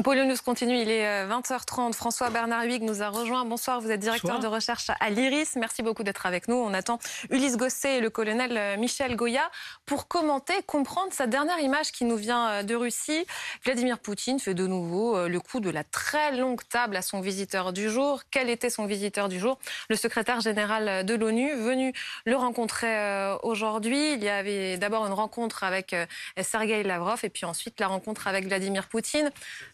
[0.00, 1.90] Pôle News continue, il est 20h30.
[1.90, 3.44] Euh, François Bernard Huyghe nous a rejoint.
[3.44, 5.54] Bonsoir, vous êtes directeur de recherche à l'IRIS.
[5.56, 6.56] Merci beaucoup d'être avec nous.
[6.56, 9.50] On attend Ulysse Gosset et le colonel euh, Michel Goya
[9.84, 13.26] pour commenter, comprendre sa dernière image qui nous vient euh, de Russie.
[13.66, 17.74] Vladimir Poutine fait de nouveau le coup de la très longue table à son visiteur
[17.74, 18.22] du jour.
[18.30, 19.58] Quel était son visiteur du jour?
[19.90, 21.92] Le secrétaire général de l'ONU, venu
[22.24, 24.14] le rencontrer aujourd'hui.
[24.14, 25.94] Il y avait d'abord une rencontre avec
[26.40, 29.30] Sergei Lavrov et puis ensuite la rencontre avec Vladimir Poutine.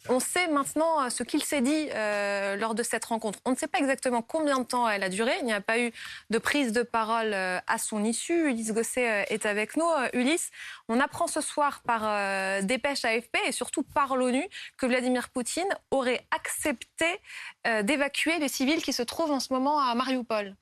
[0.08, 3.38] On sait maintenant euh, ce qu'il s'est dit euh, lors de cette rencontre.
[3.44, 5.32] On ne sait pas exactement combien de temps elle a duré.
[5.40, 5.92] Il n'y a pas eu
[6.30, 8.48] de prise de parole euh, à son issue.
[8.48, 9.86] Ulysse Gosset est avec nous.
[10.14, 10.50] Ulysse,
[10.88, 16.26] on apprend ce soir par dépêche AFP et surtout par l'ONU que Vladimir Poutine aurait
[16.30, 17.06] accepté
[17.82, 20.56] d'évacuer les civils qui se trouvent en ce moment à Mariupol.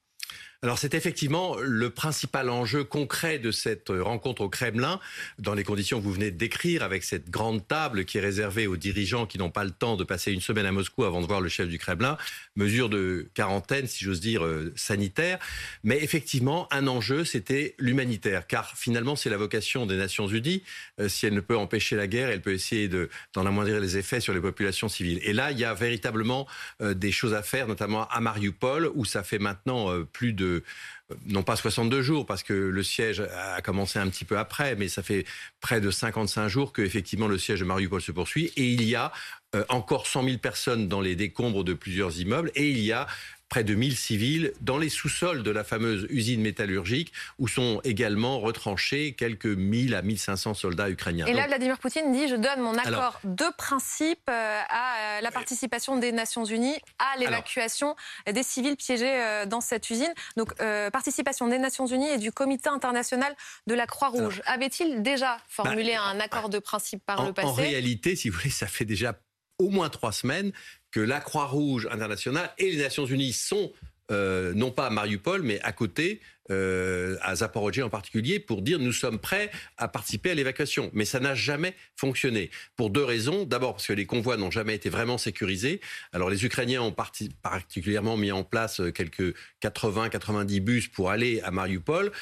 [0.62, 5.00] Alors c'est effectivement le principal enjeu concret de cette rencontre au Kremlin,
[5.38, 8.66] dans les conditions que vous venez de décrire, avec cette grande table qui est réservée
[8.66, 11.26] aux dirigeants qui n'ont pas le temps de passer une semaine à Moscou avant de
[11.26, 12.16] voir le chef du Kremlin,
[12.56, 15.38] mesure de quarantaine, si j'ose dire, euh, sanitaire.
[15.84, 20.62] Mais effectivement, un enjeu, c'était l'humanitaire, car finalement c'est la vocation des Nations Unies.
[21.00, 24.20] Euh, si elle ne peut empêcher la guerre, elle peut essayer d'en amoindrir les effets
[24.20, 25.20] sur les populations civiles.
[25.22, 26.46] Et là, il y a véritablement
[26.80, 31.14] euh, des choses à faire, notamment à Mariupol, où ça fait maintenant plus de euh,
[31.26, 34.88] non pas 62 jours, parce que le siège a commencé un petit peu après, mais
[34.88, 35.24] ça fait
[35.60, 38.52] près de 55 jours que effectivement le siège de Mariupol se poursuit.
[38.56, 39.12] Et il y a
[39.54, 43.06] euh, encore 100 000 personnes dans les décombres de plusieurs immeubles, et il y a
[43.48, 48.40] près de 1000 civils dans les sous-sols de la fameuse usine métallurgique où sont également
[48.40, 51.26] retranchés quelques 1000 à 1500 soldats ukrainiens.
[51.26, 55.30] Et là, Vladimir Poutine dit je donne mon accord de principe euh, à euh, la
[55.30, 57.94] participation des Nations Unies à l'évacuation
[58.30, 60.12] des civils piégés euh, dans cette usine.
[60.36, 60.54] Donc,
[60.92, 63.34] participation des Nations Unies et du Comité international
[63.66, 64.42] de la Croix-Rouge.
[64.46, 67.48] Avait-il déjà formulé bah, un accord de principe par le passé?
[67.48, 69.14] En réalité, si vous voulez, ça fait déjà
[69.58, 70.52] au moins trois semaines
[70.90, 73.72] que la Croix-Rouge internationale et les Nations Unies sont
[74.10, 76.20] euh, non pas à Mariupol, mais à côté,
[76.50, 80.90] euh, à Zaporozhye en particulier, pour dire nous sommes prêts à participer à l'évacuation.
[80.92, 82.50] Mais ça n'a jamais fonctionné.
[82.76, 83.44] Pour deux raisons.
[83.44, 85.80] D'abord parce que les convois n'ont jamais été vraiment sécurisés.
[86.12, 86.94] Alors les Ukrainiens ont
[87.42, 92.12] particulièrement mis en place euh, quelques 80-90 bus pour aller à Mariupol.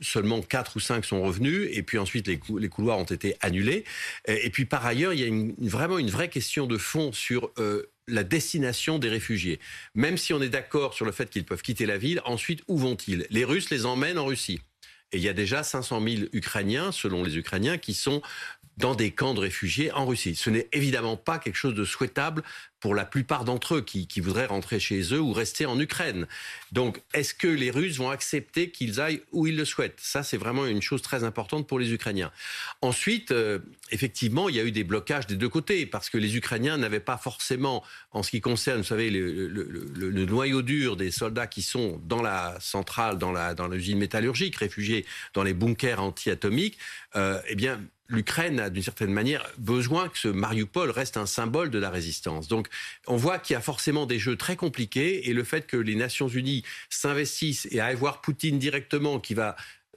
[0.00, 1.68] seulement 4 ou 5 sont revenus.
[1.72, 3.84] Et puis ensuite, les, couloirs ont été annulés.
[4.26, 7.52] Et, puis par ailleurs, il y a vraiment une vraie question de fond sur
[8.08, 9.60] la destination des réfugiés.
[9.94, 12.78] Même si on est d'accord sur le fait qu'ils peuvent quitter la ville, ensuite, où
[12.78, 13.26] vont-ils?
[13.30, 14.60] Les Russes les emmènent en Russie.
[15.12, 18.22] Et il y a déjà 500 000 Ukrainiens, selon les Ukrainiens, qui sont
[18.76, 20.34] dans des camps de réfugiés en Russie.
[20.34, 22.42] Ce n'est évidemment pas quelque chose de souhaitable
[22.80, 26.26] pour la plupart d'entre eux qui, voudraient rentrer chez eux ou rester en Ukraine.
[26.72, 29.98] Donc, est-ce que les Russes vont accepter qu'ils aillent où ils le souhaitent?
[29.98, 32.30] Ça, c'est vraiment une chose très importante pour les Ukrainiens.
[32.82, 33.58] Ensuite, euh,
[33.90, 37.00] effectivement, il y a eu des blocages des deux côtés parce que les Ukrainiens n'avaient
[37.00, 37.82] pas forcément,
[38.12, 42.56] en ce qui concerne, vous savez, le, noyau dur des soldats qui sont dans la
[42.60, 46.78] centrale, dans la l'usine métallurgique, réfugiés dans les bunkers anti-atomiques,
[47.16, 51.70] euh, eh bien, l'Ukraine a d'une certaine manière besoin que ce Mariupol reste un symbole
[51.70, 52.48] de la résistance.
[52.48, 52.68] Donc
[53.06, 55.94] on voit qu'il y a forcément des jeux très compliqués et le fait que les
[55.94, 59.56] Nations Unies s'investissent et à voir Poutine directement qui va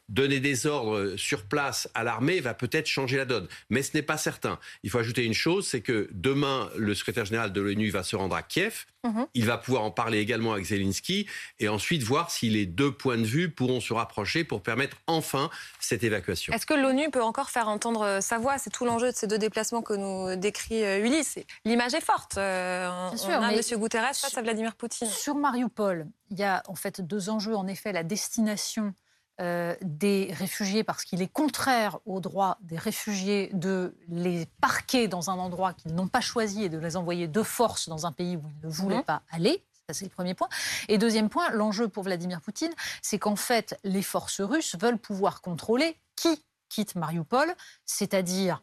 [0.09, 3.47] donner des ordres sur place à l'armée va peut-être changer la donne.
[3.69, 4.59] Mais ce n'est pas certain.
[4.83, 8.15] Il faut ajouter une chose, c'est que demain, le secrétaire général de l'ONU va se
[8.15, 8.85] rendre à Kiev.
[9.05, 9.27] Mhm.
[9.33, 11.25] Il va pouvoir en parler également avec Zelensky
[11.59, 15.49] et ensuite voir si les deux points de vue pourront se rapprocher pour permettre enfin
[15.79, 16.51] cette évacuation.
[16.51, 18.57] Est-ce que l'ONU peut encore faire entendre sa voix?
[18.57, 21.39] C'est tout l'enjeu de ces deux déplacements que nous décrit euh, Ulysse.
[21.63, 22.37] L'image est forte.
[22.37, 23.61] Euh, on, sûr, a M.
[23.77, 25.07] Guterres face à Vladimir Poutine.
[25.07, 27.55] Sur Mariupol, il y a en fait deux enjeux.
[27.55, 28.93] En effet, la destination
[29.39, 35.29] euh, des réfugiés parce qu'il est contraire au droit des réfugiés de les parquer dans
[35.29, 38.35] un endroit qu'ils n'ont pas choisi et de les envoyer de force dans un pays
[38.35, 39.03] où ils ne voulaient mhm.
[39.03, 39.63] pas aller.
[39.87, 40.49] Ça, c'est le premier point.
[40.89, 45.41] Et deuxième point, l'enjeu pour Vladimir Poutine, c'est qu'en fait, les forces russes veulent pouvoir
[45.41, 47.55] contrôler qui quitte Mariupol,
[47.85, 48.61] c'est-à-dire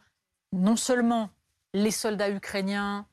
[0.52, 1.30] non seulement
[1.72, 3.06] les soldats ukrainiens,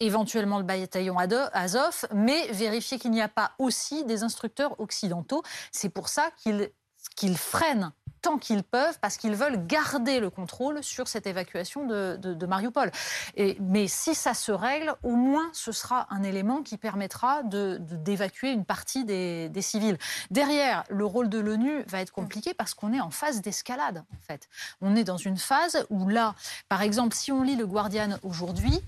[0.00, 5.42] éventuellement le bataillon Azov, mais vérifier qu'il n'y a pas aussi des instructeurs occidentaux.
[5.70, 6.70] C'est pour ça qu'ils
[7.14, 7.92] qu'ils freinent
[8.24, 12.90] tant qu'ils peuvent parce qu'ils veulent garder le contrôle sur cette évacuation de, Mariupol.
[13.36, 18.50] Et, mais si ça se règle, au moins ce sera un élément qui permettra d'évacuer
[18.50, 19.98] une partie des, civils.
[20.30, 24.20] Derrière, le rôle de l'ONU va être compliqué parce qu'on est en phase d'escalade en
[24.26, 24.48] fait.
[24.80, 26.34] On est dans une phase où là,
[26.70, 28.80] par exemple, si on lit le Guardian aujourd'hui,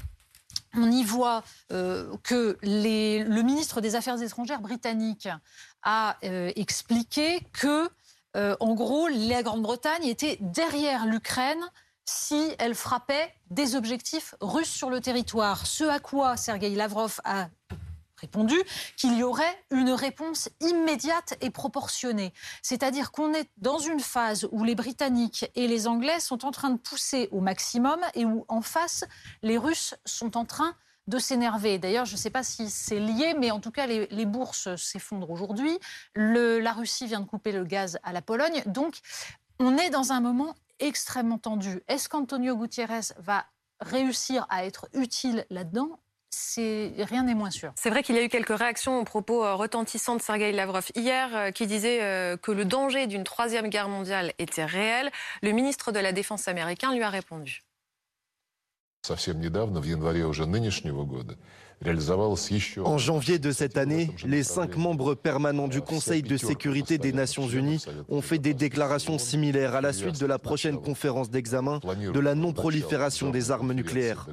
[0.75, 1.43] on y voit
[1.73, 5.29] euh, que le ministre des Affaires étrangères britannique
[5.83, 7.89] a euh, expliqué que
[8.37, 11.65] euh, en gros, la Grande-Bretagne était derrière l'Ukraine
[12.05, 15.67] si elle frappait des objectifs russes sur le territoire.
[15.67, 17.49] Ce à quoi Sergei Lavrov a
[18.19, 18.57] répondu
[18.97, 22.33] qu'il y aurait une réponse immédiate et proportionnée.
[22.63, 26.71] C'est-à-dire qu'on est dans une phase où les Britanniques et les Anglais sont en train
[26.71, 29.05] de pousser au maximum et où en face,
[29.43, 30.75] les Russes sont en train
[31.07, 31.79] de s'énerver.
[31.79, 35.31] D'ailleurs, je ne sais pas si c'est lié, mais en tout cas, les, bourses s'effondrent
[35.31, 35.79] aujourd'hui.
[36.15, 38.63] La Russie vient de couper le gaz à la Pologne.
[38.67, 38.97] Donc,
[39.59, 41.83] on est dans un moment extrêmement tendu.
[41.89, 43.47] Est-ce qu'Antonio Gutiérrez va
[43.81, 45.99] réussir à être utile là-dedans?
[46.57, 47.73] Rien n'est moins sûr.
[47.77, 50.87] C'est vrai qu'il y a eu quelques réactions aux propos euh, retentissants de Sergei Lavrov
[50.95, 55.11] hier, euh, qui disait euh, que le danger d'une troisième guerre mondiale était réel.
[55.43, 57.63] Le ministre de la Défense américain lui a répondu.
[62.85, 67.47] En janvier de cette année, les cinq membres permanents du Conseil de sécurité des Nations
[67.47, 71.81] Unies ont fait des déclarations similaires à la suite de la prochaine conférence d'examen
[72.15, 74.27] de la non-prolifération des armes nucléaires.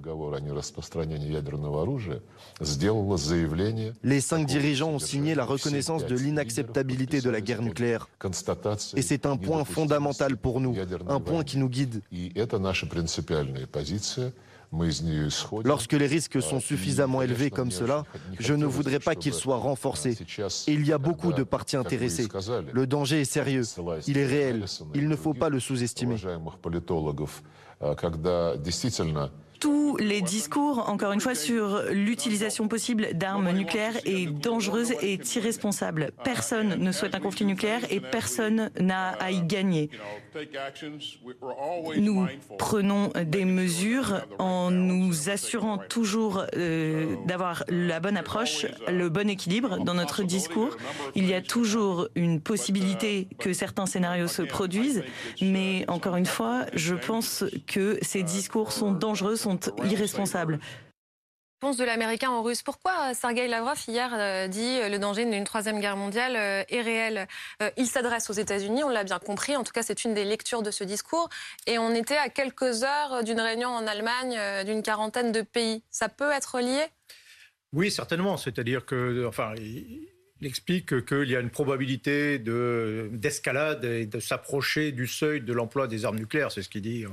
[4.03, 8.07] Les cinq dirigeants ont signé la reconnaissance de l'inacceptabilité de la guerre nucléaire.
[8.95, 10.75] Et c'est un point fondamental pour nous,
[11.09, 12.01] un point qui nous guide.
[15.63, 18.03] Lorsque les risques sont suffisamment élevés comme cela,
[18.39, 20.17] je ne voudrais pas qu'ils soient renforcés.
[20.67, 22.27] Il y a beaucoup de parties intéressées.
[22.71, 23.63] Le danger est sérieux,
[24.07, 26.15] il est réel, il ne faut pas le sous-estimer
[29.63, 36.11] tous les discours, encore une fois, sur l'utilisation possible d'armes nucléaires est dangereuse et irresponsable.
[36.25, 39.89] Personne ne souhaite un conflit nucléaire et personne n'a à y gagner.
[41.95, 42.27] Nous
[42.57, 49.81] prenons des mesures en nous assurant toujours euh, d'avoir la bonne approche, le bon équilibre
[49.85, 50.75] dans notre discours.
[51.15, 55.05] Il y a toujours une possibilité que certains scénarios se produisent,
[55.41, 59.52] mais encore une fois, je pense que ces discours sont dangereux, sont
[59.83, 60.59] irresponsables
[61.63, 62.61] réponse de l'américain aux Russes.
[62.61, 66.81] Pourquoi Sergei Lavrov hier euh, dit euh, le danger d'une troisième guerre mondiale euh, est
[66.81, 67.25] réel
[67.77, 69.55] Il s'adresse aux États-Unis, on l'a bien compris.
[69.55, 71.29] En tout cas, c'est une des lectures de ce discours.
[71.65, 75.83] Et on était à quelques heures d'une réunion en Allemagne d'une quarantaine de pays.
[75.89, 76.83] Ça peut être lié?
[77.71, 78.35] Oui, certainement.
[78.35, 79.53] C'est-à-dire que, enfin,
[80.43, 85.87] il explique qu'il y a une probabilité d'escalade et de s'approcher du seuil de l'emploi
[85.87, 87.05] des armes nucléaires, c'est ce qu'il dit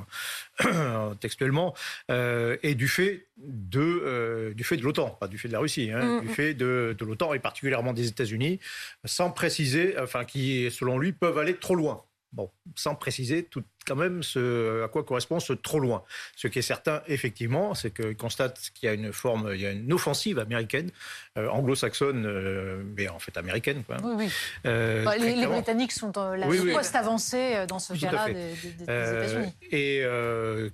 [0.64, 1.72] euh, textuellement,
[2.10, 5.60] euh, et du fait de, euh, du fait de l'OTAN, pas du fait de la
[5.60, 6.30] Russie, hein, mm, du mm.
[6.30, 8.58] fait de, de l'OTAN et particulièrement des États-Unis,
[9.04, 12.02] sans préciser, enfin, qui, selon lui, peuvent aller trop loin.
[12.32, 16.02] Bon, sans préciser tout, quand même ce, à quoi correspond ce trop loin.
[16.36, 19.66] Ce qui est certain, effectivement, c'est qu'il constate qu'il y a une forme, il y
[19.66, 20.90] a une offensive américaine,
[21.38, 23.82] euh, anglo-saxonne, euh, mais en fait américaine.
[23.84, 23.96] Quoi.
[24.02, 24.28] Oui, oui.
[24.66, 29.54] Euh, bah, les, Britanniques sont la oui, poste avancée dans ce cas-là des, États-Unis.
[29.70, 30.04] Et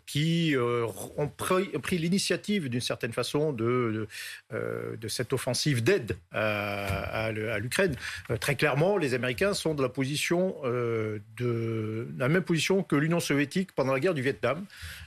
[0.06, 4.08] qui ont pris, l'initiative, d'une certaine façon, de,
[4.52, 7.94] de, cette offensive d'aide à, à l'Ukraine.
[8.40, 13.72] très clairement, les Américains sont de la position de la même position que l'Union soviétique
[13.72, 14.64] pendant la guerre du Vietnam,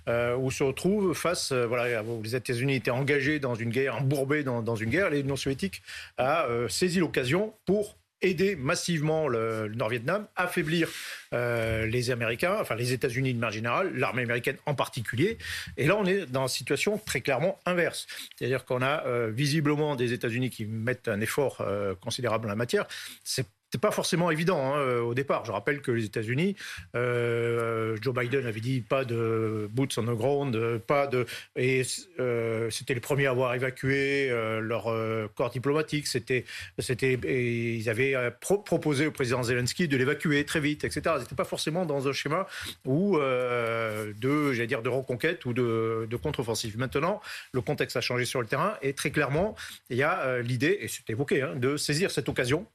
[0.07, 4.44] euh, où se retrouve face, euh, voilà, les États-Unis étaient engagés dans une guerre, embourbés
[4.44, 5.81] dans, une guerre, l'Union soviétique
[6.18, 10.89] a euh, saisi l'occasion pour aider massivement le, Nord-Vietnam, affaiblir
[11.31, 15.38] les Américains, enfin les États-Unis de manière générale, l'armée américaine en particulier.
[15.77, 18.08] Et là, on est dans une situation très clairement inverse.
[18.36, 21.65] C'est-à-dire qu'on a visiblement des États-Unis qui mettent un effort
[22.01, 22.88] considérable en la matière.
[23.24, 25.45] C'est c'était pas forcément évident hein, euh, au départ.
[25.45, 26.55] Je rappelle que les États-Unis,
[26.95, 31.83] euh, Joe Biden avait dit pas de boots on the ground, euh, pas de et
[31.83, 34.29] c'était les premiers à avoir évacué
[34.61, 34.91] leur
[35.35, 36.07] corps diplomatique.
[36.07, 36.45] C'était,
[36.79, 41.01] c'était, ils avaient proposé au président Zelensky de l'évacuer très vite, etc.
[41.17, 42.47] Ils n'étaient pas forcément dans un schéma
[42.85, 46.77] où de, j'allais dire, de reconquête ou de, de contre-offensive.
[46.77, 47.21] Maintenant,
[47.51, 49.55] le contexte a changé sur le terrain et très clairement,
[49.89, 52.65] il y a l'idée, et c'est évoqué, hein, de saisir cette occasion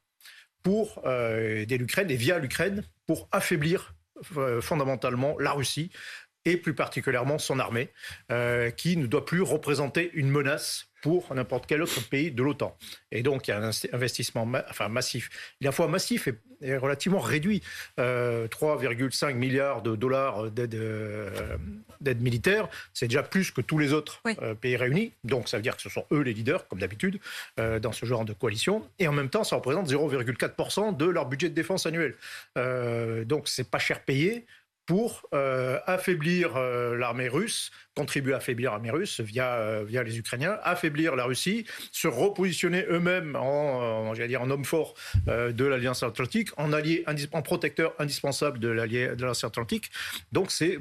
[0.64, 3.94] pour euh, l'Ukraine et via l'Ukraine pour affaiblir
[4.36, 5.90] euh, fondamentalement la Russie
[6.44, 7.90] et plus particulièrement son armée,
[8.32, 12.74] euh, qui ne doit plus représenter une menace pour n'importe quel autre pays de l'OTAN.
[13.12, 15.28] Et donc, il y a un investissement enfin, massif.
[15.60, 16.30] Il est à la fois massif
[16.62, 17.60] et, relativement réduit.
[17.98, 21.56] 3,5 euh, milliards de dollars euh,
[22.00, 25.12] d'aide militaire, c'est déjà plus que tous les autres euh, pays réunis.
[25.24, 27.20] Donc, ça veut dire que ce sont eux les leaders, comme d'habitude,
[27.58, 28.88] dans ce genre de coalition.
[28.98, 32.14] Et en même temps, ça représente 0,4% de leur budget de défense annuel.
[33.26, 34.46] donc, c'est pas cher payé
[34.86, 40.18] pour euh, affaiblir euh, l'armée russe, contribuer à affaiblir l'armée russe via, euh, via les
[40.18, 44.94] Ukrainiens, affaiblir la Russie, se repositionner eux-mêmes en, en, dire, en homme fort
[45.26, 49.90] de l'Alliance Atlantique, en, allié, en protecteur indispensable de l'Alliance Atlantique.
[50.32, 50.78] Donc, c'est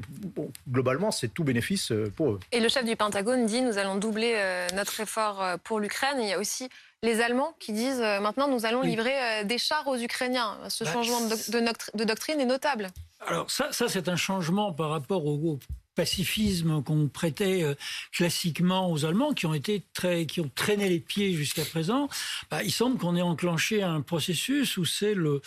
[0.70, 2.40] globalement, c'est tout bénéfice pour eux.
[2.52, 4.36] Et le chef du Pentagone dit nous allons doubler
[4.76, 6.18] notre effort pour l'Ukraine.
[6.20, 6.70] Il y a aussi
[7.04, 10.58] les Allemands qui disent maintenant nous allons livrer des chars aux Ukrainiens.
[10.70, 12.90] Ce bah, changement de, de doctrine est notable.
[13.28, 15.60] Alors ça, ça c'est un changement par rapport au,
[15.96, 17.76] pacifisme qu'on prêtait euh,
[18.12, 22.10] classiquement aux Allemands, qui ont été très, qui ont traîné les pieds jusqu'à présent,
[22.50, 25.42] bah, il semble qu'on ait enclenché un processus où c'est le,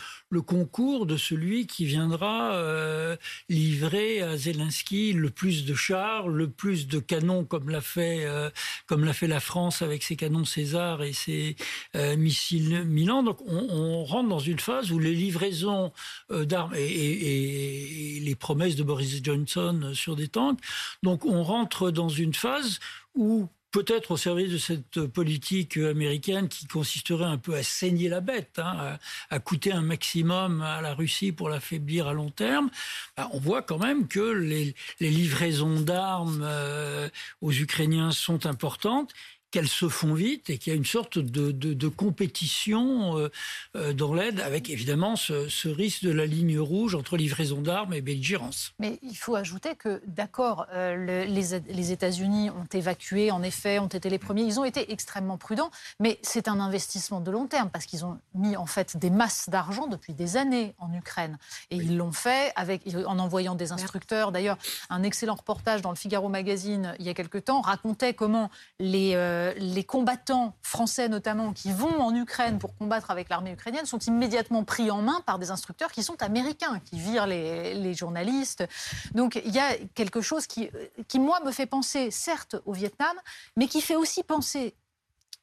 [0.46, 3.16] concours de celui qui viendra euh,
[3.48, 8.50] livrer à Zelensky le plus de chars, le plus de canons, comme l'a fait, euh,
[8.86, 11.56] comme l'a fait la France avec ses canons César et ses
[11.94, 13.22] missiles Milan.
[13.22, 15.90] Donc on, rentre dans une phase où les livraisons
[16.30, 20.28] d'armes et, et les promesses de Boris Johnson sur des
[21.02, 22.78] donc on rentre dans une phase
[23.14, 28.22] où peut-être au service de cette politique américaine qui consisterait un peu à saigner la
[28.22, 32.70] bête, hein, à, coûter un maximum à la Russie pour l'affaiblir à long terme,
[33.18, 37.10] bah, on voit quand même que les, livraisons d'armes euh,
[37.42, 39.12] aux Ukrainiens sont importantes
[39.50, 43.28] qu'elles se font vite et qu'il y a une sorte de, compétition euh,
[43.76, 48.00] euh, dans l'aide, avec évidemment ce, risque de la ligne rouge entre livraison d'armes et
[48.00, 48.72] belligérance.
[48.78, 53.86] Mais il faut ajouter que, d'accord, euh, les, les États-Unis ont évacué, en effet, ont
[53.86, 57.70] été les premiers, ils ont été extrêmement prudents, mais c'est un investissement de long terme
[57.70, 61.38] parce qu'ils ont mis en fait des masses d'argent depuis des années en Ukraine.
[61.70, 64.32] Et ils l'ont fait avec, en envoyant des instructeurs.
[64.32, 64.58] D'ailleurs,
[64.90, 69.12] un excellent reportage dans le Figaro Magazine il y a quelque temps racontait comment les
[69.14, 73.98] euh, les combattants français notamment qui vont en Ukraine pour combattre avec l'armée ukrainienne sont
[73.98, 78.64] immédiatement pris en main par des instructeurs qui sont américains, qui virent les, journalistes.
[79.14, 80.70] Donc il y a quelque chose qui,
[81.08, 83.16] qui, moi, me fait penser, certes, au Vietnam,
[83.56, 84.74] mais qui fait aussi penser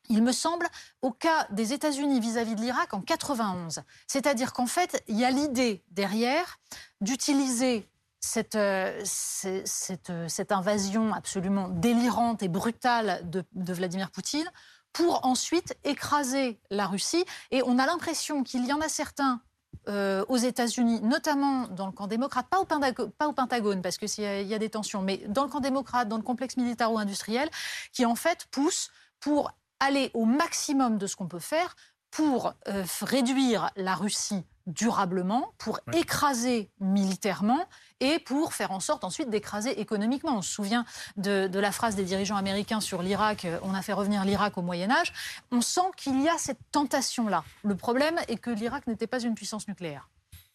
[0.09, 0.67] il me semble,
[1.01, 3.83] au cas des États-Unis vis-à-vis de l'Irak en 91.
[4.07, 6.59] C'est-à-dire qu'en fait, il y a l'idée derrière
[7.01, 7.87] d'utiliser
[8.23, 9.03] cette, euh,
[9.45, 14.49] euh, cette, invasion absolument délirante et brutale de, Vladimir Poutine
[14.93, 17.25] pour ensuite écraser la Russie.
[17.51, 19.41] Et on a l'impression qu'il y en a certains
[19.89, 23.97] euh, aux États-Unis, notamment dans le camp démocrate, pas au, Pentagone, pas au Pentagone parce
[23.97, 27.49] qu'il y, y, a des tensions, mais dans le camp démocrate, dans le complexe militaro-industriel,
[27.91, 28.89] qui en fait poussent
[29.19, 29.51] pour
[29.81, 31.75] aller au maximum de ce qu'on peut faire
[32.09, 32.53] pour
[33.01, 37.67] réduire la Russie durablement, pour écraser militairement
[37.99, 40.37] et pour faire en sorte ensuite d'écraser économiquement.
[40.37, 40.85] On se souvient
[41.17, 44.61] de, la phrase des dirigeants américains sur l'Irak, euh, on a fait revenir l'Irak au
[44.61, 45.13] Moyen Âge.
[45.51, 47.43] On sent qu'il y a cette tentation-là.
[47.63, 50.09] Le problème est que l'Irak n'était pas une puissance nucléaire.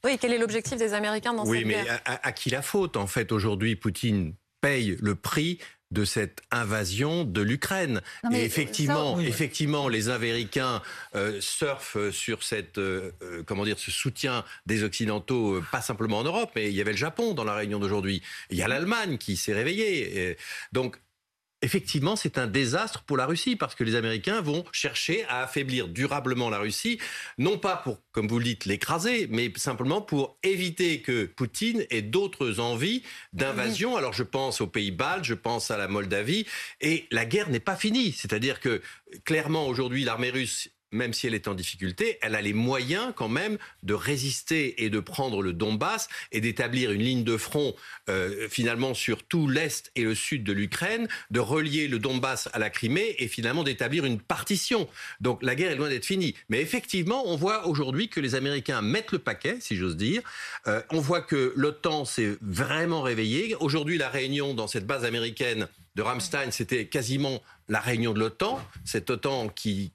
[0.05, 1.85] Oui, quel est l'objectif des Américains dans oui, cette guerre?
[1.85, 2.97] Oui, mais à, qui la faute?
[2.97, 5.59] En fait, aujourd'hui, Poutine paye le prix
[5.91, 8.01] de cette invasion de l'Ukraine.
[8.33, 10.83] Et effectivement, effectivement, les Américains
[11.15, 16.25] euh, surfent sur cette, euh, euh, comment dire, ce soutien des Occidentaux, pas simplement en
[16.25, 18.23] Europe, mais il y avait le Japon dans la réunion d'aujourd'hui.
[18.51, 20.37] Il y a l'Allemagne qui s'est réveillée.
[20.73, 20.99] donc
[21.63, 25.89] effectivement, c'est un désastre pour la Russie parce que les Américains vont chercher à affaiblir
[25.89, 26.99] durablement la Russie,
[27.37, 32.03] non pas pour, comme vous le dites, l'écraser, mais simplement pour éviter que Poutine ait
[32.03, 33.97] d'autres envies d'invasion.
[33.97, 36.47] Alors je pense aux pays baltes, je pense à la Moldavie,
[36.81, 38.13] et la guerre n'est pas finie.
[38.13, 38.81] C'est-à-dire que
[39.25, 43.29] clairement aujourd'hui, l'armée russe même si elle est en difficulté, elle a les moyens quand
[43.29, 47.75] même de résister et de prendre le Donbass et d'établir une ligne de front
[48.09, 52.59] euh, finalement sur tout l'est et le sud de l'Ukraine, de relier le Donbass à
[52.59, 54.89] la Crimée et finalement d'établir une partition.
[55.21, 56.35] Donc la guerre est loin d'être finie.
[56.49, 60.23] Mais effectivement, on voit aujourd'hui que les Américains mettent le paquet, si j'ose dire.
[60.67, 63.55] Euh, on voit que l'OTAN s'est vraiment réveillée.
[63.61, 68.61] Aujourd'hui, la réunion dans cette base américaine de Ramstein, c'était quasiment la réunion de l'OTAN,
[68.85, 69.93] cette OTAN qui,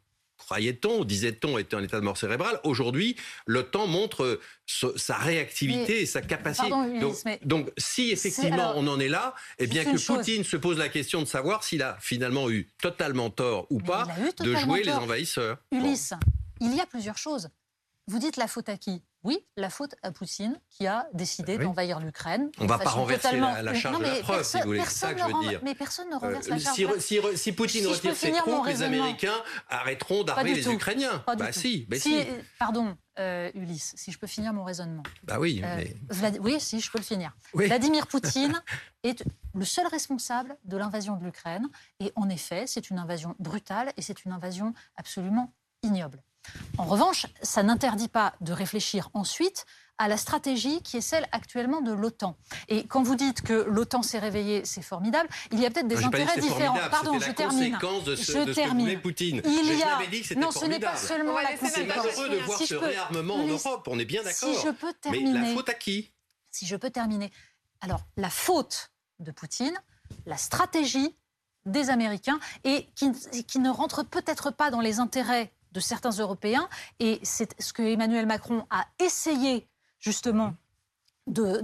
[0.53, 2.59] croyait-on, disait-on, était en état de mort cérébrale.
[2.63, 3.15] Aujourd'hui,
[3.47, 6.69] l'OTAN montre sa réactivité et sa capacité.
[7.43, 11.21] donc, si effectivement on en est là, eh bien que Poutine se pose la question
[11.21, 14.07] de savoir s'il a finalement eu totalement tort ou pas
[14.39, 15.57] de jouer les envahisseurs.
[15.71, 16.13] Ulysse,
[16.61, 17.49] il y a plusieurs choses.
[18.07, 19.01] Vous dites la faute à qui?
[19.23, 22.51] Oui, la faute à Poutine qui a décidé d'envahir l'Ukraine.
[22.59, 24.81] On ne va pas renverser la, charge de la preuve, si vous voulez.
[24.81, 25.61] C'est ça que je veux dire.
[25.63, 26.75] Mais personne ne renverse la charge.
[26.75, 31.19] Si, si, si Poutine retire ses troupes, les Américains arrêteront d'armer les Ukrainiens.
[31.19, 32.23] Pas bah si, mais si,
[32.59, 35.03] Pardon, euh, Ulysse, si je peux finir mon raisonnement.
[35.23, 35.61] Bah oui.
[35.63, 35.83] Euh,
[36.41, 37.35] oui, si je peux le finir.
[37.53, 38.61] Vladimir Poutine
[39.03, 41.69] est le seul responsable de l'invasion de l'Ukraine.
[41.99, 46.23] Et en effet, c'est une invasion brutale et c'est une invasion absolument ignoble.
[46.77, 49.65] En revanche, ça n'interdit pas de réfléchir ensuite
[49.99, 52.35] à la stratégie qui est celle actuellement de l'OTAN.
[52.67, 56.03] Et quand vous dites que l'OTAN s'est réveillée, c'est formidable, il y a peut-être des
[56.03, 56.77] intérêts différents.
[56.89, 57.77] Pardon, je termine.
[58.05, 58.99] De ce, je termine.
[58.99, 59.41] Poutine.
[59.45, 59.99] Il y a...
[60.35, 61.71] non, ce n'est pas seulement la conséquence.
[61.75, 64.53] C'est malheureux de voir ce réarmement en Europe, on est bien d'accord.
[64.53, 65.39] Si je peux terminer.
[65.39, 66.11] Mais la faute à qui?
[66.49, 67.31] Si je peux terminer.
[67.81, 69.77] Alors, la faute de Poutine,
[70.25, 71.15] la stratégie
[71.65, 73.11] des Américains et qui,
[73.43, 76.69] qui ne rentre peut-être pas dans les intérêts de certains Européens.
[76.99, 79.67] Et c'est ce que Emmanuel Macron a essayé
[79.99, 80.53] justement
[81.27, 81.61] de,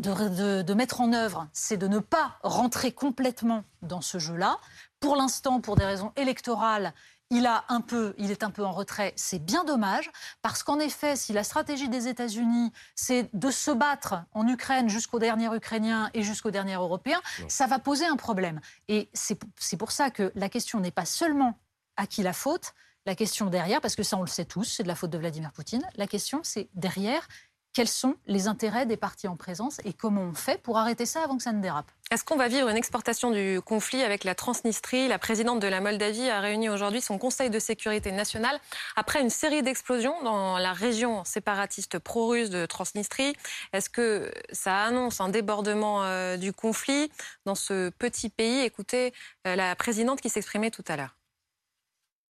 [0.63, 4.57] de, mettre en œuvre, c'est de ne pas rentrer complètement dans ce jeu-là.
[4.99, 6.93] Pour l'instant, pour des raisons électorales,
[7.29, 9.13] il, a un peu, il est un peu en retrait.
[9.15, 10.09] C'est bien dommage,
[10.41, 15.19] parce qu'en effet, si la stratégie des États-Unis, c'est de se battre en Ukraine jusqu'au
[15.19, 18.61] dernier Ukrainien et jusqu'au dernier Européen, ça va poser un problème.
[18.87, 21.59] Et c'est pour ça que la question n'est pas seulement
[21.97, 22.73] à qui la faute,
[23.09, 25.17] la question derrière, parce que ça on le sait tous, c'est de la faute de
[25.17, 27.27] Vladimir Poutine, la question c'est derrière,
[27.73, 31.23] quels sont les intérêts des partis en présence et comment on fait pour arrêter ça
[31.23, 31.91] avant que ça ne dérape?
[32.11, 35.07] Est-ce qu'on va vivre une exportation du conflit avec la Transnistrie?
[35.07, 38.59] La présidente de la Moldavie a réuni aujourd'hui son Conseil de sécurité nationale
[38.95, 43.33] après une série d'explosions dans la région séparatiste pro-russe de Transnistrie.
[43.73, 47.11] Est-ce que ça annonce un débordement euh, du conflit
[47.45, 48.61] dans ce petit pays?
[48.61, 49.13] Écoutez
[49.47, 51.18] euh, la présidente qui s'exprimait tout à l'heure.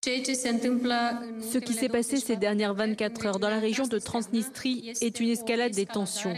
[0.02, 5.30] Ce qui s'est passé ces dernières 24 heures dans la région de Transnistrie est une
[5.30, 6.34] escalade des tensions.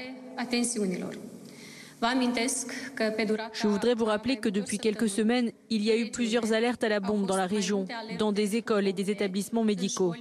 [3.53, 6.89] Je voudrais vous rappeler que depuis quelques semaines, il y a eu plusieurs alertes à
[6.89, 7.85] la bombe dans la région,
[8.17, 10.15] dans des écoles et des établissements médicaux.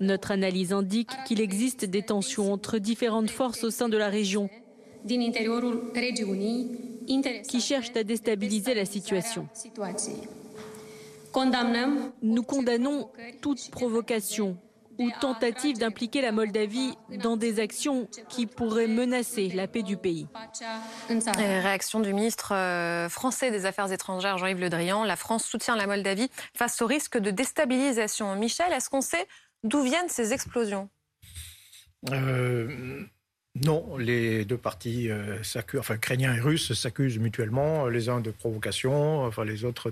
[0.00, 4.48] Notre analyse indique qu'il existe des tensions entre différentes forces au sein de la région
[7.48, 9.48] qui cherchent à déstabiliser la situation.
[12.22, 14.56] Nous condamnons toute provocation
[15.00, 20.26] ou tentative d'impliquer la Moldavie dans des actions qui pourraient menacer la paix du pays.
[21.08, 25.04] réaction du ministre euh, français des Affaires étrangères, Jean-Yves Le Drian.
[25.04, 28.34] La France soutient la Moldavie face au risque de déstabilisation.
[28.36, 29.26] Michel, est-ce qu'on sait
[29.64, 30.90] d'où viennent ces explosions?
[32.10, 33.04] Euh,
[33.56, 35.38] non, les deux parties, euh,
[35.76, 39.90] enfin ukrainiens et russes, s'accusent mutuellement, les uns de provocation, enfin les autres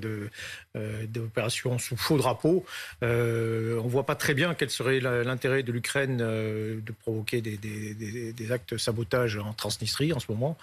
[0.76, 2.64] euh, d'opérations sous faux drapeau.
[3.02, 8.52] Euh, on ne voit pas très bien quel serait l'intérêt de l'Ukraine de provoquer des,
[8.52, 10.56] actes de sabotage en Transnistrie en ce moment.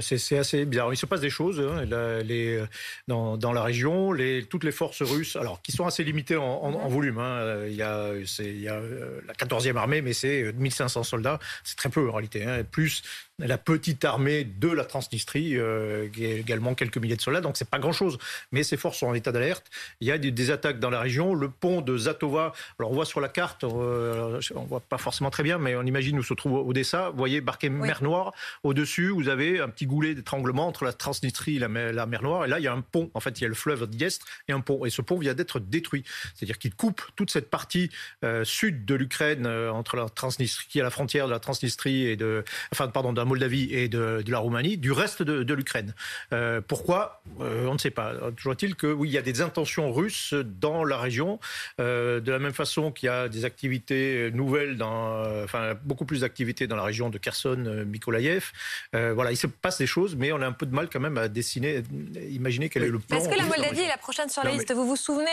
[0.00, 0.92] C'est assez bizarre.
[0.92, 1.86] Il se passe des choses hein,
[2.24, 2.62] les,
[3.08, 4.14] dans, la région.
[4.50, 7.18] Toutes les forces russes, alors qui sont assez limitées en, volume.
[7.18, 7.64] Hein.
[7.66, 8.80] il, y a, il y a
[9.26, 11.38] la 14e armée, mais c'est 1500 soldats.
[11.64, 13.02] C'est très peu Hein, plus
[13.38, 17.56] la petite armée de la Transnistrie, euh, qui est également quelques milliers de soldats, donc
[17.56, 18.18] c'est pas grand-chose.
[18.50, 19.66] Mais ces forces sont en état d'alerte.
[20.00, 21.34] Il y a des, attaques dans la région.
[21.34, 25.30] Le pont de Zatova, alors on voit sur la carte, euh, on voit pas forcément
[25.30, 27.10] très bien, mais on imagine où se trouve Odessa.
[27.10, 28.32] Vous voyez, marqué mer Noire.
[28.64, 32.46] Au-dessus, vous avez un petit goulet d'étranglement entre la Transnistrie et la, mer Noire.
[32.46, 33.10] Et là, il y a un pont.
[33.14, 34.84] En fait, il y a le fleuve Diest et un pont.
[34.84, 36.02] Et ce pont vient d'être détruit.
[36.34, 37.90] C'est-à-dire qu'il coupe toute cette partie
[38.24, 42.06] euh, sud de l'Ukraine entre la Transnistrie, qui est à la frontière de la Transnistrie
[42.06, 45.94] et de, enfin, pardon, la Moldavie et de, la Roumanie, du reste de, l'Ukraine.
[46.32, 47.22] Euh, pourquoi?
[47.40, 48.14] Euh, On ne sait pas.
[48.36, 51.38] Toujours est-il que oui, il y a des intentions russes dans la région,
[51.80, 56.20] euh, de la même façon qu'il y a des activités nouvelles, dans, enfin beaucoup plus
[56.20, 58.52] d'activités dans la région de Kherson, Mykolaïev.
[58.92, 61.18] voilà, il se passe des choses, mais on a un peu de mal quand même
[61.18, 61.82] à dessiner,
[62.30, 63.18] imaginer quel est le plan.
[63.18, 64.72] Est-ce que la Moldavie est la prochaine sur la liste?
[64.72, 65.26] Vous vous souvenez,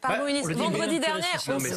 [0.00, 1.24] pardon, bah, vendredi dernier,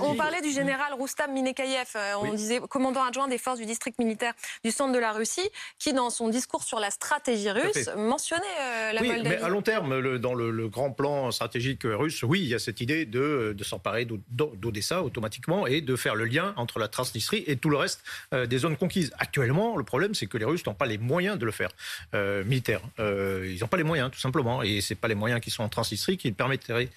[0.01, 4.33] on, parlait du général Roustam Minekayev, on disait commandant adjoint des forces du district militaire
[4.63, 5.49] du centre de la Russie,
[5.79, 9.29] qui dans son discours sur la stratégie russe mentionnait euh, la oui, Moldavie.
[9.29, 12.81] Mais à long terme, dans le, grand plan stratégique russe, oui, il y a cette
[12.81, 17.55] idée de, de s'emparer d'Odessa automatiquement et de faire le lien entre la Transnistrie et
[17.55, 19.13] tout le reste euh, des zones conquises.
[19.17, 21.69] Actuellement, le problème, c'est que les Russes n'ont pas les moyens de le faire
[22.13, 22.81] euh, militaire.
[22.99, 25.69] ils n'ont pas les moyens, tout simplement, et c'est pas les moyens qui sont en
[25.69, 26.89] Transnistrie qui le permettraient.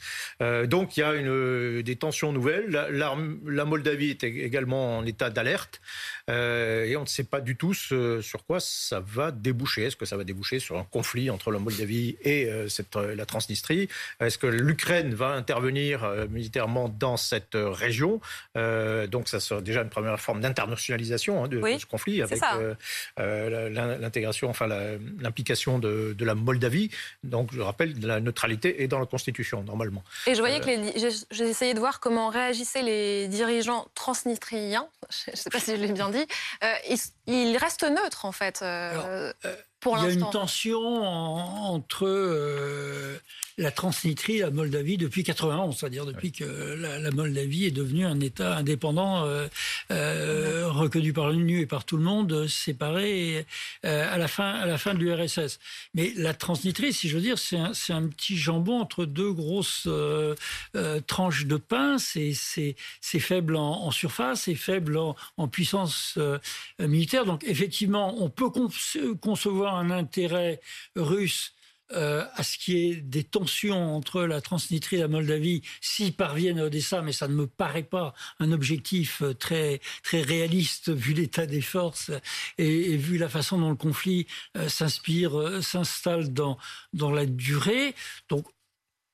[0.66, 2.68] donc, il y a une, des tensions nouvelles.
[2.68, 3.14] La,
[3.46, 5.80] la Moldavie est également en état d'alerte.
[6.28, 9.84] Euh, et on ne sait pas du tout sur quoi ça va déboucher?
[9.84, 13.14] Est-ce que ça va déboucher sur un conflit entre la Moldavie et euh, cette, euh,
[13.14, 13.88] la Transnistrie?
[14.18, 18.20] Est-ce que l'Ukraine va intervenir militairement dans cette région?
[18.54, 22.40] Donc ça sera déjà une première forme d'internationalisation hein, de, ce conflit avec
[23.16, 26.90] l'intégration, enfin l'implication de, la Moldavie.
[27.22, 30.02] Donc je rappelle, la neutralité est dans la Constitution normalement.
[30.26, 30.70] Et je voyais que
[31.30, 34.88] j'ai essayé de voir comment réagissaient les dirigeants transnistriens.
[35.26, 36.24] Je ne sais pas si je l'ai bien dit.
[36.64, 36.72] Euh,
[37.32, 38.60] il, reste neutre, en fait.
[38.62, 40.08] Euh, euh, pour l'instant.
[40.08, 42.06] Il y a une tension entre
[43.60, 48.56] la Transnistrie la Moldavie depuis 91, c'est-à-dire depuis que la, Moldavie est devenue un État
[48.56, 49.48] indépendant euh,
[49.90, 53.44] euh, reconnu par l'ONU et par tout le monde, séparé
[53.84, 55.58] euh, à la fin à la fin de l'URSS.
[55.92, 59.88] Mais la Transnistrie, si je veux dire, c'est un, un, petit jambon entre deux grosses
[61.06, 61.98] tranches de pain.
[61.98, 62.74] C'est
[63.18, 66.18] faible en, en, surface, c'est faible en, en puissance
[66.78, 67.26] militaire.
[67.26, 68.48] Donc effectivement, on peut
[69.20, 70.60] concevoir un intérêt
[70.96, 71.52] russe
[71.92, 76.60] euh, à ce qui est des tensions entre la Transnistrie et la Moldavie s'ils parviennent
[76.60, 81.14] à Odessa, mais ça ne me paraît pas un objectif euh, très, très réaliste vu
[81.14, 82.12] l'état des forces
[82.58, 86.58] et, vu la façon dont le conflit euh, s'inspire, s'installe dans,
[86.92, 87.96] dans la durée.
[88.28, 88.46] Donc,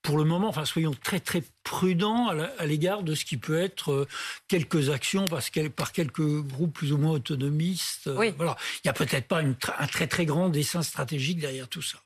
[0.02, 4.06] pour le moment, enfin, soyons très très prudents à l'égard de ce qui peut être
[4.46, 8.08] quelques actions parce par quelques groupes plus ou moins autonomistes.
[8.08, 11.82] Voilà, il n'y a peut-être pas une, un très très grand dessin stratégique derrière tout
[11.82, 11.98] ça.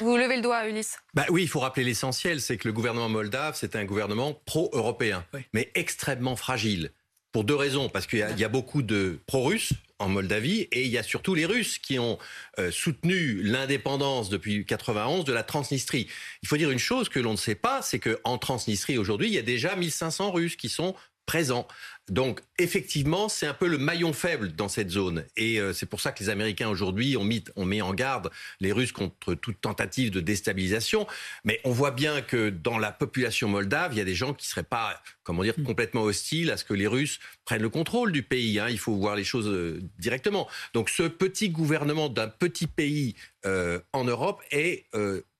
[0.00, 0.98] Vous levez le doigt, Ulysse.
[1.14, 5.24] Bah oui, il faut rappeler l'essentiel, c'est que le gouvernement moldave, c'est un gouvernement pro-européen,
[5.52, 6.90] mais extrêmement fragile.
[7.30, 10.98] Pour deux raisons, parce qu'il y, a beaucoup de pro-russes en Moldavie et il y
[10.98, 12.16] a surtout les Russes qui ont
[12.60, 16.08] euh, soutenu l'indépendance depuis 91 de la Transnistrie.
[16.42, 19.34] Il faut dire une chose que l'on ne sait pas, c'est qu'en Transnistrie aujourd'hui, il
[19.34, 20.94] y a déjà 1500 Russes qui sont
[21.26, 21.66] présent.
[22.10, 25.24] Donc effectivement, c'est un peu le maillon faible dans cette zone.
[25.38, 28.30] Et euh, c'est pour ça que les Américains aujourd'hui ont mis, ont mis en garde
[28.60, 31.06] les Russes contre toute tentative de déstabilisation.
[31.44, 34.46] Mais on voit bien que dans la population moldave, il y a des gens qui
[34.46, 35.64] seraient pas, comment dire, mm.
[35.64, 38.58] complètement hostiles à ce que les Russes prennent le contrôle du pays.
[38.58, 38.68] Hein.
[38.68, 40.46] Il faut voir les choses euh, directement.
[40.74, 43.14] Donc ce petit gouvernement d'un petit pays
[43.46, 44.86] euh, en Europe est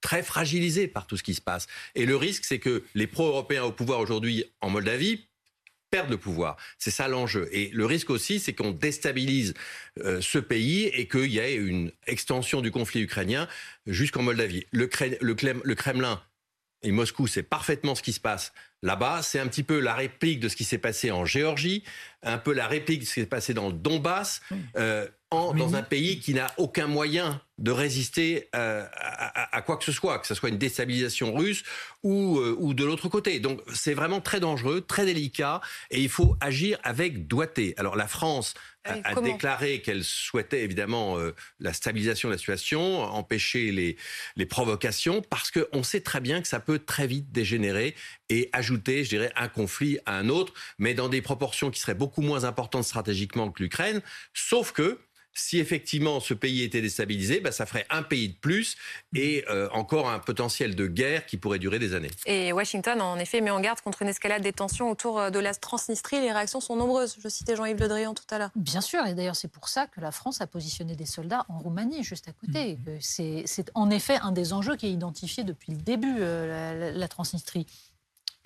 [0.01, 1.67] très fragilisé par tout ce qui se passe.
[1.95, 5.27] Et le risque, c'est que les pro-européens au pouvoir aujourd'hui en Moldavie
[5.95, 6.57] perdre le pouvoir.
[6.77, 7.49] C'est ça l'enjeu.
[7.53, 9.55] Et le risque aussi, c'est qu'on déstabilise
[10.01, 13.47] euh, ce pays et qu'il y ait une extension du conflit ukrainien
[13.87, 14.67] jusqu'en Moldavie.
[14.73, 16.21] Le, le Kremlin
[16.83, 18.53] et Moscou, c'est parfaitement ce qui se passe
[18.83, 19.23] là-bas.
[19.23, 21.85] C'est un petit peu la réplique de ce qui s'est passé en Géorgie,
[22.25, 24.41] un peu la réplique de ce qui s'est passé dans le Donbass,
[24.77, 29.93] euh, dans un pays qui n'a aucun moyen de résister euh, à, quoi que ce
[29.93, 31.63] soit, que ce soit une déstabilisation russe
[32.03, 33.39] ou, euh, ou de l'autre côté.
[33.39, 37.75] Donc c'est vraiment très dangereux, très délicat, et il faut agir avec doigté.
[37.77, 43.71] Alors la France a, déclaré qu'elle souhaitait évidemment euh, la stabilisation de la situation, empêcher
[43.71, 43.97] les,
[44.37, 47.95] les provocations, parce qu'on sait très bien que ça peut très vite dégénérer
[48.29, 51.95] et ajouter, je dirais, un conflit à un autre, mais dans des proportions qui seraient
[51.95, 54.03] beaucoup moins importantes stratégiquement que l'Ukraine,
[54.35, 54.99] sauf que
[55.35, 58.77] si effectivement ce pays était déstabilisé, bah, ça ferait un pays de plus
[59.15, 62.11] et euh, encore un potentiel de guerre qui pourrait durer des années.
[62.27, 65.39] Et Washington, en effet, met en garde contre une escalade des tensions autour euh, de
[65.39, 66.21] la Transnistrie.
[66.21, 67.17] Les réactions sont nombreuses.
[67.23, 68.51] Je citais Jean-Yves Le Drian tout à l'heure.
[68.55, 71.59] Bien sûr, et d'ailleurs c'est pour ça que la France a positionné des soldats en
[71.59, 72.77] Roumanie, juste à côté.
[72.77, 72.99] Mmh.
[73.01, 77.67] C'est en effet un des enjeux qui est identifié depuis le début, euh, la Transnistrie.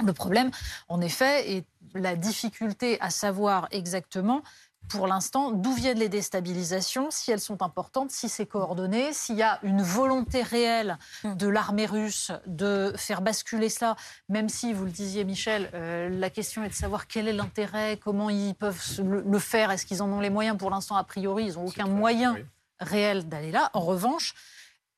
[0.05, 0.53] Le problème,
[0.89, 4.43] en effet, est la difficulté à savoir exactement
[4.89, 9.43] pour l'instant, d'où viennent les déstabilisations, si elles sont importantes, si c'est coordonné, s'il y
[9.43, 13.97] a une volonté réelle de l'armée russe de faire basculer cela,
[14.29, 17.99] même si, vous le disiez Michel, euh, la question est de savoir quel est l'intérêt,
[18.03, 20.57] comment ils peuvent le faire, est-ce qu'ils en ont les moyens?
[20.57, 22.37] Pour l'instant, a priori, ils n'ont aucun moyen
[22.81, 23.71] réel d'aller là.
[23.75, 24.35] En revanche,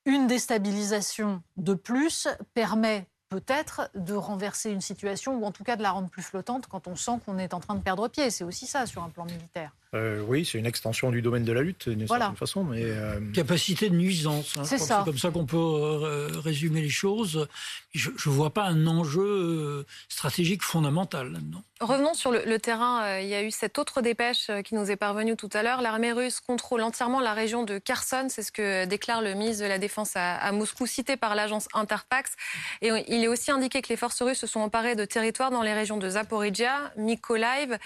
[0.04, 5.82] une déstabilisation de plus permet peut-être de renverser une situation ou en tout cas de
[5.82, 8.30] la rendre plus flottante quand on sent qu'on est en train de perdre pied.
[8.30, 9.72] C'est aussi ça sur un plan militaire.
[9.96, 12.62] Euh, oui, c'est une extension du domaine de la lutte d'une certaine façon.
[12.62, 14.54] Mais euh, Capacité de nuisance.
[14.56, 14.62] Hein.
[14.64, 15.02] c'est ça.
[15.04, 17.48] comme ça qu'on peut euh, résumer les choses.
[17.92, 21.64] Je ne vois pas un enjeu stratégique fondamental là-dedans.
[21.80, 23.18] Revenons sur le, terrain.
[23.18, 25.80] Il y a eu cette autre dépêche qui nous est parvenue tout à l'heure.
[25.80, 28.26] L'armée russe contrôle entièrement la région de Kherson.
[28.28, 32.36] C'est ce que déclare le ministre de la Défense à, Moscou, cité par l'agence Interpax.
[32.80, 35.62] Et il est aussi indiqué que les forces russes se sont emparées de territoires dans
[35.62, 37.76] les régions de Zaporizhia, Mykolaiv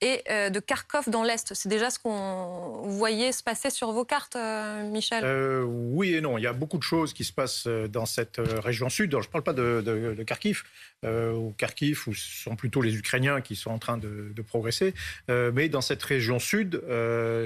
[0.00, 1.51] et de Kharkov dans l'est.
[1.54, 6.20] C'est déjà ce qu'on voyait se passer sur vos cartes, euh, Michel euh, Oui et
[6.20, 6.38] non.
[6.38, 9.12] Il y a beaucoup de choses qui se passent euh, dans cette région sud.
[9.12, 10.64] je ne parle pas de, Kharkiv,
[11.04, 14.94] ou Kharkiv, où ce sont plutôt les Ukrainiens qui sont en train de, progresser.
[15.28, 16.82] mais dans cette région sud,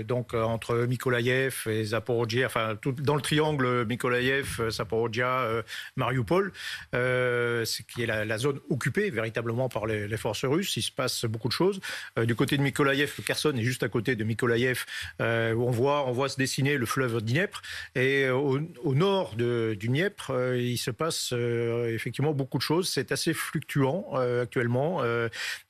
[0.06, 5.62] donc entre Mykolaïev et Zaporodja, enfin dans le triangle Mykolaïev, Zaporodja,
[5.96, 6.52] Mariupol,
[6.92, 10.76] qui est la, zone occupée véritablement par les, les, forces russes.
[10.76, 11.80] Il se passe beaucoup de choses.
[12.16, 14.84] du côté de Mykolaïev, Kherson est juste à côté de Mykolaïev,
[15.20, 17.62] euh, on voit, on voit se dessiner le fleuve Dniepr.
[17.94, 18.60] Et au,
[18.94, 22.88] nord du Dniepr, euh, il se passe euh, effectivement beaucoup de choses.
[22.88, 25.02] C'est assez fluctuant actuellement.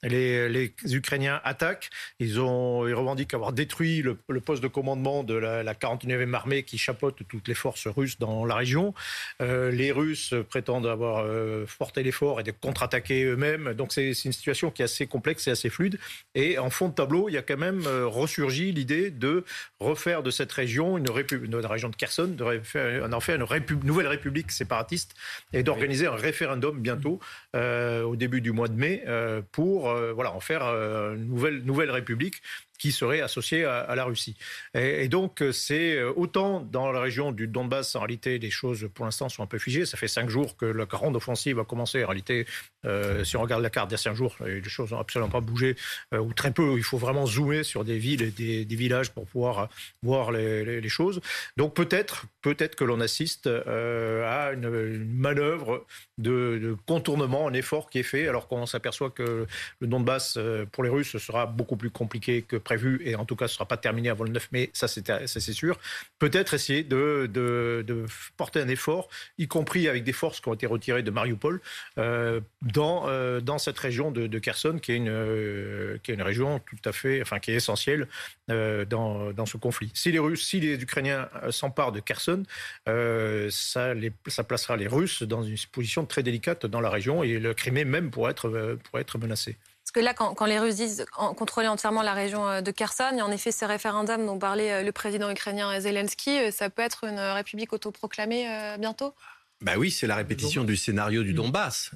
[0.03, 1.91] les Ukrainiens attaquent.
[2.21, 6.63] Ils, ont, ils revendiquent avoir détruit le, poste de commandement de la, la, 49e armée
[6.63, 8.95] qui chapeaute toutes les forces russes dans la région.
[9.43, 13.75] Euh, les Russes prétendent avoir euh, porté l'effort et de contre-attaquer eux-mêmes.
[13.75, 15.99] Donc c'est une situation qui est assez complexe et assez fluide.
[16.35, 17.87] Et en fond de tableau, il y a quand même
[18.17, 19.45] euh, ressurgi l'idée de
[19.81, 21.07] refaire de cette région une,
[21.45, 25.15] une région de Kherson, de refaire, en faire une nouvelle république séparatiste
[25.53, 27.21] et d'organiser un référendum bientôt
[27.55, 31.63] euh, au début du mois de mai euh, pour euh, voilà en faire une nouvelle
[31.63, 32.43] nouvelle république
[32.77, 34.37] qui serait associé à, la Russie.
[34.75, 39.05] Et, donc, c'est euh, autant dans la région du Donbass, en réalité, les choses pour
[39.05, 39.87] l'instant sont un peu figées.
[39.87, 42.05] Ça fait cinq jours que la grande offensive a commencé.
[42.05, 42.47] En réalité,
[42.85, 45.31] euh, si on regarde la carte il y a cinq jours, les choses n'ont absolument
[45.31, 45.77] pas bougé,
[46.15, 46.77] euh, ou très peu.
[46.77, 49.69] Il faut vraiment zoomer sur des villes et des, villages pour pouvoir
[50.03, 51.21] voir les, choses.
[51.57, 55.85] Donc, peut-être peut-être que l'on assiste à une, manœuvre
[56.19, 59.47] de, contournement, un effort qui est fait, alors qu'on s'aperçoit que
[59.81, 60.39] le Donbass,
[60.71, 63.59] pour les Russes, sera beaucoup plus compliqué que prévu, et en tout cas ce ne
[63.59, 65.79] sera pas terminé avant le 9 mai, ça c'est sûr.
[66.19, 68.05] Peut-être essayer de, de,
[68.37, 71.61] porter un effort, y compris avec des forces qui ont été retirées de Mariupol,
[71.99, 76.23] euh, dans, euh, dans cette région de, Kherson, qui est, une, euh, qui est une
[76.23, 78.09] région tout à fait, enfin qui est essentielle
[78.49, 79.91] dans, dans ce conflit.
[79.95, 82.43] Si les Russes, si les Ukrainiens s'emparent de Kherson,
[82.87, 87.39] ça, les, ça placera les Russes dans une position très délicate dans la région, et
[87.39, 89.57] le Crimée même pourrait être, pourrait être menacé.
[89.97, 91.07] Que là, quand, les Russes disent
[91.39, 94.83] contrôler entièrement la région euh, de Kherson, et en effet ces référendums dont parlait euh,
[94.83, 98.47] le président ukrainien Zelensky, euh, ça peut être une république autoproclamée
[98.79, 99.15] bientôt?
[99.63, 101.93] Bah oui, c'est la répétition du scénario du Donbass.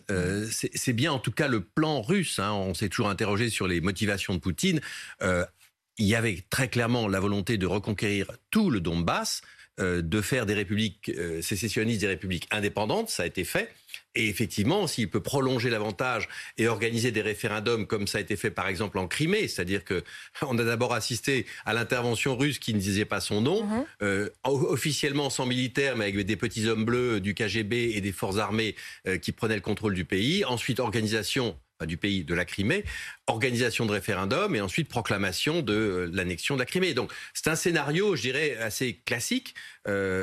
[0.51, 2.39] c'est bien en tout cas le plan russe.
[2.39, 2.53] Hein.
[2.53, 4.81] On s'est toujours interrogé sur les motivations de Poutine.
[5.21, 9.43] il y avait très clairement la volonté de reconquérir tout le Donbass,
[9.79, 13.11] de faire des républiques sécessionnistes, des républiques indépendantes.
[13.11, 13.69] Ça a été fait.
[14.17, 18.51] Et effectivement, s'il peut prolonger l'avantage et organiser des référendums comme ça a été fait
[18.51, 20.03] par exemple en Crimée, c'est-à-dire que
[20.43, 23.85] on a d'abord assisté à l'intervention russe qui ne disait pas son nom, mhm.
[24.03, 28.39] euh, officiellement sans militaire, mais avec des petits hommes bleus du KGB et des forces
[28.39, 28.75] armées
[29.07, 30.45] euh, qui prenaient le contrôle du pays.
[30.45, 32.85] Ensuite, organisation du pays de la Crimée,
[33.27, 36.95] organisation de référendum et ensuite proclamation de euh, l'annexion de la Crimée.
[36.95, 39.55] Donc c'est un scénario, je dirais, assez classique,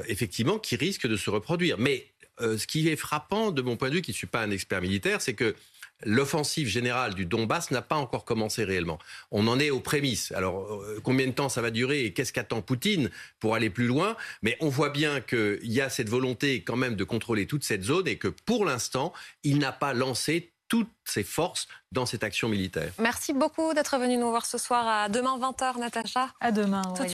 [0.07, 1.77] effectivement, qui risque de se reproduire.
[1.79, 4.41] Mais euh, ce qui est frappant de mon point de vue, qui ne suis pas
[4.41, 5.55] un expert militaire, c'est que
[6.03, 8.99] l'offensive générale du Donbass n'a pas encore commencé réellement.
[9.31, 10.31] On en est aux prémices.
[10.33, 13.87] Alors, euh, combien de temps ça va durer et qu'est-ce qu'attend Poutine pour aller plus
[13.87, 14.15] loin?
[14.41, 17.83] Mais on voit bien qu'il y a cette volonté quand même de contrôler toute cette
[17.83, 22.49] zone et que pour l'instant, il n'a pas lancé toutes ses forces dans cette action
[22.49, 22.91] militaire.
[22.99, 24.85] Merci beaucoup d'être venu nous voir ce soir.
[24.85, 26.33] À demain 20h, Natacha.
[26.41, 26.81] À demain.